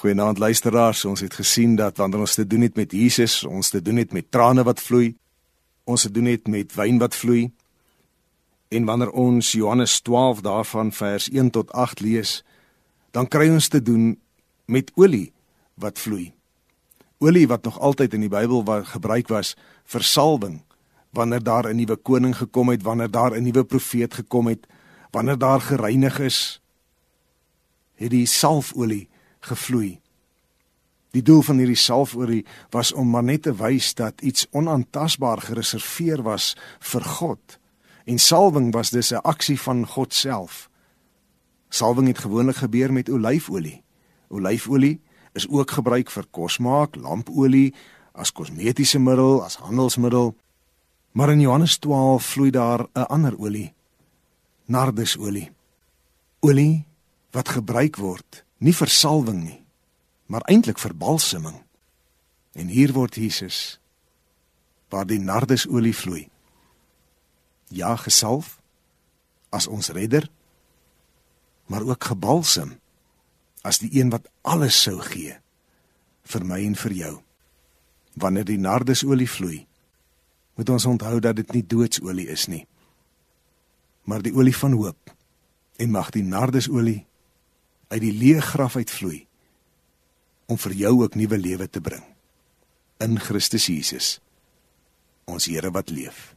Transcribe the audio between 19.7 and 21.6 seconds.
vir salwing, wanneer